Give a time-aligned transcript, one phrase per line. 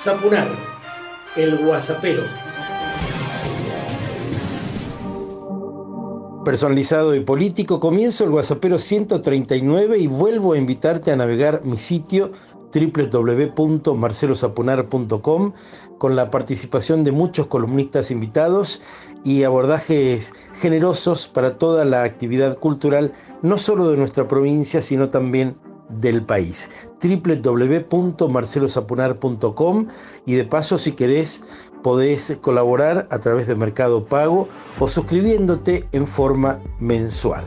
[0.00, 0.46] Zapunar,
[1.34, 2.22] el guasapero.
[6.44, 12.30] Personalizado y político, comienzo el Guasapero 139 y vuelvo a invitarte a navegar mi sitio
[12.72, 15.52] www.marcelosapunar.com
[15.98, 18.80] con la participación de muchos columnistas invitados
[19.24, 23.10] y abordajes generosos para toda la actividad cultural,
[23.42, 25.56] no solo de nuestra provincia, sino también
[25.88, 26.70] del país.
[27.02, 29.86] www.marcelosapunar.com
[30.26, 31.42] y de paso si querés
[31.82, 37.44] podés colaborar a través de Mercado Pago o suscribiéndote en forma mensual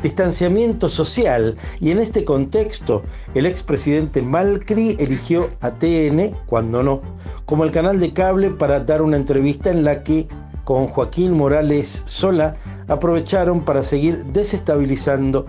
[0.00, 3.02] distanciamiento social y en este contexto
[3.34, 7.02] el expresidente Malcri eligió a TN, cuando no,
[7.46, 10.28] como el canal de cable para dar una entrevista en la que
[10.64, 12.56] con Joaquín Morales Sola
[12.88, 15.46] aprovecharon para seguir desestabilizando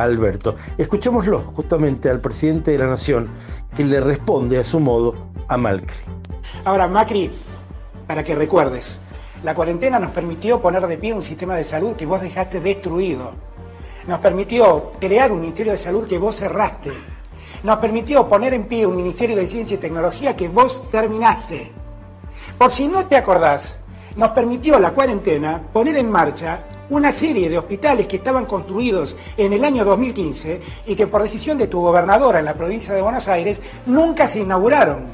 [0.00, 0.54] Alberto.
[0.78, 3.28] Escuchémoslo justamente al presidente de la Nación
[3.74, 5.96] que le responde a su modo a Malcri.
[6.64, 7.30] Ahora, Macri,
[8.06, 8.98] para que recuerdes,
[9.42, 13.52] la cuarentena nos permitió poner de pie un sistema de salud que vos dejaste destruido
[14.06, 16.92] nos permitió crear un Ministerio de Salud que vos cerraste,
[17.62, 21.70] nos permitió poner en pie un Ministerio de Ciencia y Tecnología que vos terminaste.
[22.58, 23.76] Por si no te acordás,
[24.16, 29.52] nos permitió la cuarentena poner en marcha una serie de hospitales que estaban construidos en
[29.52, 33.28] el año 2015 y que por decisión de tu gobernadora en la provincia de Buenos
[33.28, 35.06] Aires nunca se inauguraron.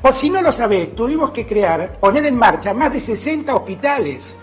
[0.00, 4.36] Por si no lo sabés, tuvimos que crear, poner en marcha más de 60 hospitales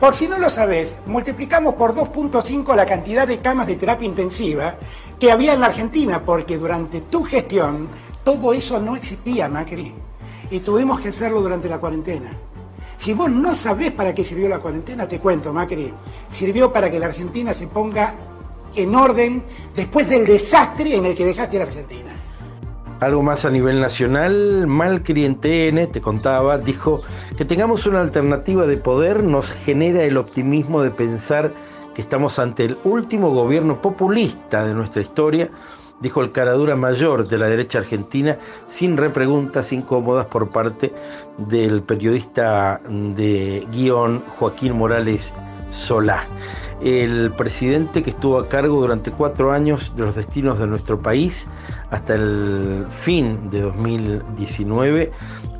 [0.00, 4.76] por si no lo sabes, multiplicamos por 2.5 la cantidad de camas de terapia intensiva
[5.18, 7.88] que había en la Argentina, porque durante tu gestión
[8.22, 9.94] todo eso no existía, Macri.
[10.50, 12.28] Y tuvimos que hacerlo durante la cuarentena.
[12.96, 15.92] Si vos no sabés para qué sirvió la cuarentena, te cuento, Macri.
[16.28, 18.14] Sirvió para que la Argentina se ponga
[18.74, 19.42] en orden
[19.74, 22.10] después del desastre en el que dejaste a la Argentina.
[23.00, 27.02] Algo más a nivel nacional, Malcri en TN, te contaba, dijo
[27.36, 31.52] que tengamos una alternativa de poder nos genera el optimismo de pensar
[31.96, 35.48] que estamos ante el último gobierno populista de nuestra historia,
[35.98, 38.36] dijo el caradura mayor de la derecha argentina,
[38.66, 40.92] sin repreguntas incómodas por parte
[41.38, 45.32] del periodista de guion Joaquín Morales
[45.70, 46.26] Solá.
[46.82, 51.48] El presidente que estuvo a cargo durante cuatro años de los destinos de nuestro país
[51.88, 55.12] hasta el fin de 2019,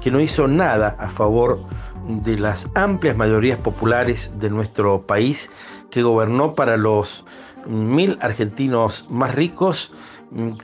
[0.03, 1.61] que no hizo nada a favor
[2.09, 5.51] de las amplias mayorías populares de nuestro país,
[5.91, 7.25] que gobernó para los
[7.67, 9.93] mil argentinos más ricos,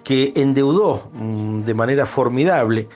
[0.04, 2.88] que endeudó mm, de manera formidable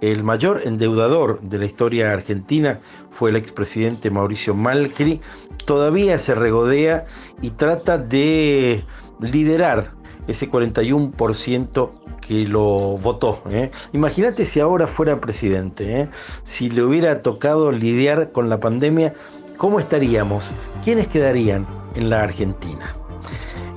[0.00, 2.80] el mayor endeudador de la historia argentina
[3.10, 5.22] fue el expresidente Mauricio Malcri.
[5.64, 7.06] Todavía se regodea
[7.40, 8.84] y trata de
[9.20, 9.92] liderar
[10.26, 11.90] ese 41%
[12.20, 13.42] que lo votó.
[13.48, 13.70] ¿eh?
[13.92, 16.08] Imagínate si ahora fuera presidente, ¿eh?
[16.42, 19.14] si le hubiera tocado lidiar con la pandemia,
[19.56, 20.50] ¿cómo estaríamos?
[20.82, 22.96] ¿Quiénes quedarían en la Argentina?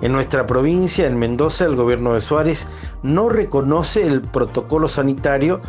[0.01, 2.67] En nuestra provincia, en Mendoza, el gobierno de Suárez
[3.01, 5.59] no reconoce el protocolo sanitario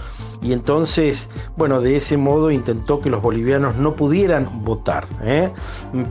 [0.43, 5.07] y entonces, bueno, de ese modo intentó que los bolivianos no pudieran votar.
[5.23, 5.51] ¿eh?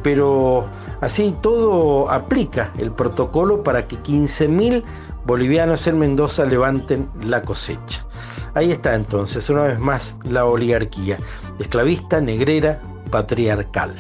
[0.02, 0.66] Pero
[1.00, 4.84] así todo aplica el protocolo para que 15.000
[5.25, 8.03] bolivianos en Mendoza levanten la cosecha.
[8.57, 11.19] Ahí está entonces, una vez más, la oligarquía,
[11.59, 12.81] esclavista, negrera,
[13.12, 13.94] patriarcal.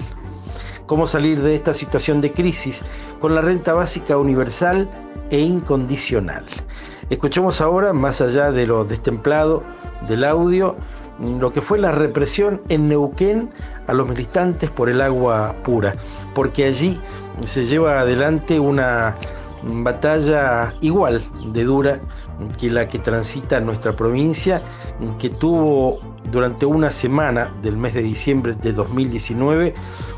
[0.87, 2.83] Cómo salir de esta situación de crisis
[3.21, 4.89] con la renta básica universal
[5.29, 6.43] e incondicional.
[7.11, 9.63] Escuchemos ahora, más allá de lo destemplado
[10.07, 10.75] del audio,
[11.19, 13.51] lo que fue la represión en Neuquén
[13.85, 15.93] a los militantes por el agua pura,
[16.33, 16.99] porque allí
[17.45, 19.17] se lleva adelante una
[19.61, 22.01] batalla igual de dura
[22.57, 24.61] que la que transita nuestra provincia,
[25.19, 25.99] que tuvo
[26.31, 29.73] durante una semana del mes de diciembre de 2019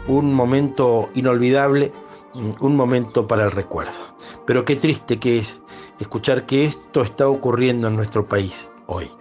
[0.07, 1.91] un momento inolvidable,
[2.33, 4.15] un momento para el recuerdo.
[4.45, 5.61] Pero qué triste que es
[5.99, 9.11] escuchar que esto está ocurriendo en nuestro país hoy.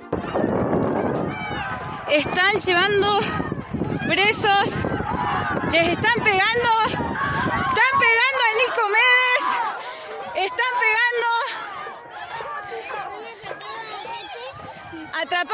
[2.11, 3.21] Están llevando
[4.09, 4.79] presos,
[5.71, 6.98] les están pegando,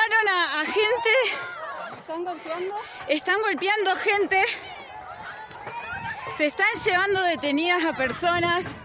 [0.04, 1.10] atraparon a, gente.
[1.98, 2.76] ¿Están golpeando?
[3.08, 4.44] Están golpeando gente.
[6.36, 8.78] Se están llevando detenidas a personas.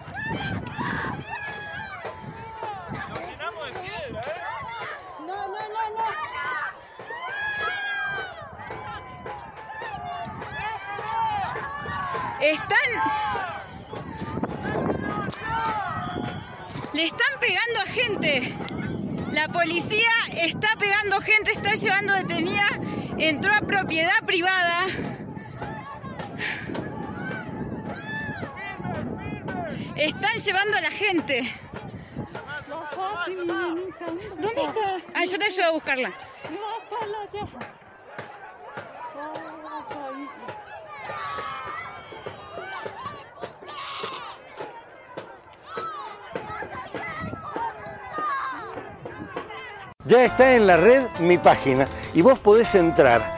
[12.41, 12.77] Están.
[16.93, 18.68] Le están pegando a gente.
[19.33, 20.09] La policía
[20.43, 22.67] está pegando gente, está llevando detenida,
[23.17, 24.85] entró a propiedad privada.
[29.95, 31.43] Están llevando a la gente.
[34.39, 34.97] ¿Dónde está?
[35.13, 36.13] Ah, yo te ayudo a buscarla.
[50.09, 53.37] Ya está en la red mi página y vos podés entrar,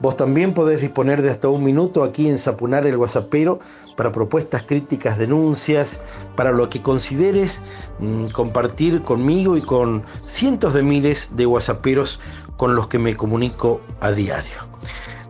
[0.00, 3.58] Vos también podés disponer de hasta un minuto aquí en Sapunar el Guasapero
[3.96, 6.00] para propuestas críticas, denuncias,
[6.36, 7.60] para lo que consideres
[7.98, 12.18] mm, compartir conmigo y con cientos de miles de guasaperos
[12.56, 14.70] con los que me comunico a diario.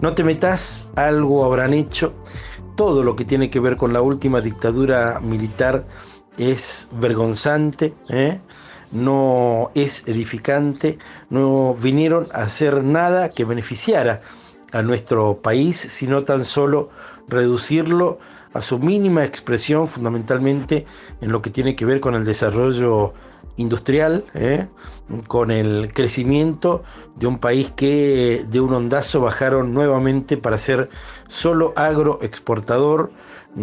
[0.01, 2.15] No te metas, algo habrán hecho.
[2.77, 5.85] Todo lo que tiene que ver con la última dictadura militar
[6.39, 7.93] es vergonzante.
[8.09, 8.41] ¿eh?
[8.93, 14.21] no es edificante, no vinieron a hacer nada que beneficiara
[14.73, 16.91] a nuestro país, sino tan solo
[17.29, 18.19] reducirlo
[18.53, 20.87] a su mínima expresión, fundamentalmente
[21.21, 23.15] en lo que tiene que ver con el desarrollo
[23.57, 24.67] industrial, ¿eh?
[25.29, 26.83] con el crecimiento
[27.17, 30.89] de un país que de un ondazo bajaron nuevamente para ser
[31.29, 33.13] solo agroexportador,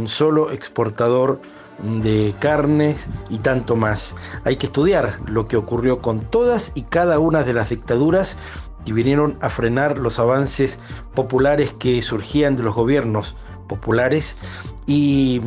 [0.06, 1.42] solo exportador
[1.80, 4.16] de carnes y tanto más.
[4.44, 8.38] Hay que estudiar lo que ocurrió con todas y cada una de las dictaduras
[8.86, 10.80] y vinieron a frenar los avances
[11.14, 13.36] populares que surgían de los gobiernos
[13.68, 14.38] populares
[14.86, 15.42] y,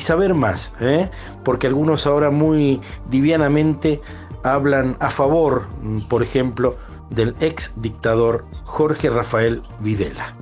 [0.00, 1.08] saber más, ¿eh?
[1.44, 2.80] porque algunos ahora muy
[3.10, 4.00] livianamente
[4.42, 5.68] hablan a favor,
[6.08, 6.76] por ejemplo,
[7.10, 10.34] del ex dictador Jorge Rafael Videla.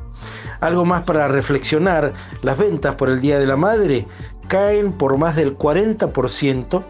[0.61, 4.07] Algo más para reflexionar, las ventas por el Día de la Madre
[4.49, 6.85] caen por más del 40%,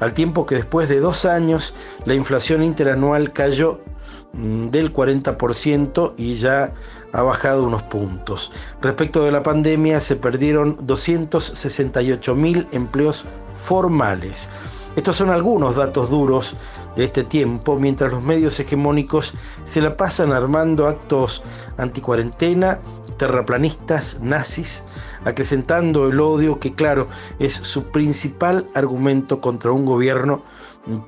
[0.00, 4.01] al tiempo que después de dos años la inflación interanual cayó mm,
[4.32, 6.74] del 40% y ya
[7.12, 8.50] ha bajado unos puntos.
[8.80, 13.24] Respecto de la pandemia se perdieron 268 mil empleos
[13.54, 14.48] formales.
[14.96, 16.54] Estos son algunos datos duros
[16.96, 19.32] de este tiempo, mientras los medios hegemónicos
[19.62, 21.42] se la pasan armando actos
[21.78, 22.78] anticuarentena,
[23.16, 24.84] terraplanistas, nazis,
[25.24, 27.08] acrecentando el odio que claro
[27.38, 30.42] es su principal argumento contra un gobierno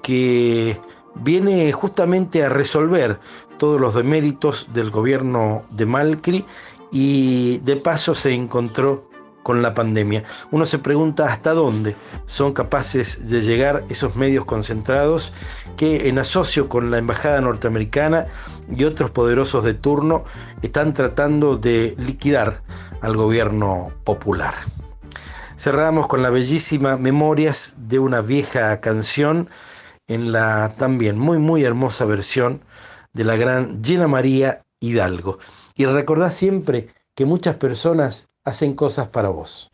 [0.03, 0.81] que
[1.15, 3.21] viene justamente a resolver
[3.59, 6.45] todos los deméritos del gobierno de Malcri
[6.91, 9.09] y de paso se encontró
[9.45, 10.25] con la pandemia.
[10.51, 15.33] Uno se pregunta hasta dónde son capaces de llegar esos medios concentrados
[15.77, 18.27] que en asocio con la Embajada norteamericana
[18.75, 20.25] y otros poderosos de turno
[20.63, 22.63] están tratando de liquidar
[23.03, 24.55] al gobierno popular.
[25.57, 29.49] Cerramos con la bellísima Memorias de una vieja canción
[30.09, 32.63] en la también muy muy hermosa versión
[33.13, 35.39] de la gran Gina María Hidalgo.
[35.75, 39.71] Y recordad siempre que muchas personas hacen cosas para vos.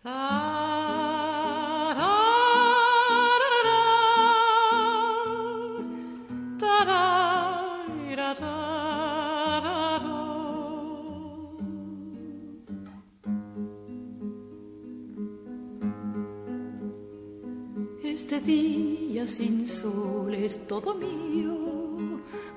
[18.02, 18.40] Este
[19.10, 21.56] día sin sol es todo mío,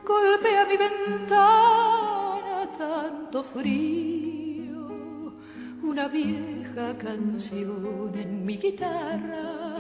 [0.06, 5.34] golpea mi ventana tanto frío.
[5.82, 9.78] Una vieja canción en mi guitarra,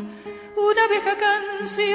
[0.71, 1.93] una vieja canción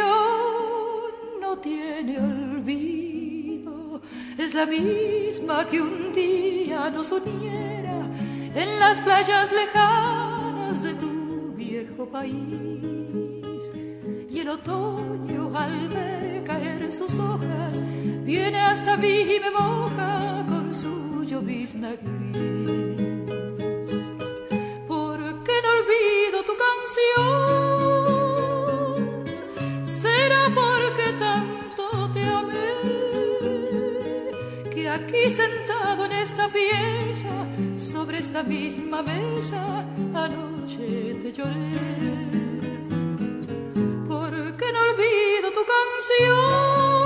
[1.40, 4.00] no tiene olvido,
[4.38, 8.06] es la misma que un día nos uniera
[8.54, 12.67] en las playas lejanas de tu viejo país.
[14.48, 17.84] El otoño al ver caer sus hojas
[18.24, 22.48] viene hasta mí y me moja con su llovizna gris
[25.76, 27.26] olvido tu canción,
[29.84, 32.72] será porque tanto te amé,
[34.72, 42.57] que aquí sentado en esta pieza, sobre esta misma mesa, anoche te lloré
[44.98, 46.96] olvido tu canción.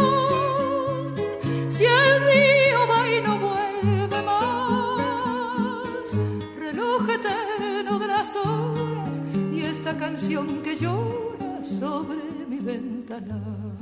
[1.70, 6.16] Si el río va y no vuelve más,
[6.58, 9.22] reloj eterno de las horas
[9.52, 13.81] y esta canción que llora sobre mi ventana.